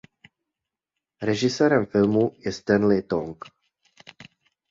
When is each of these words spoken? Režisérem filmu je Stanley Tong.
Režisérem 1.21 1.85
filmu 1.85 2.35
je 2.39 2.51
Stanley 2.51 3.01
Tong. 3.01 3.37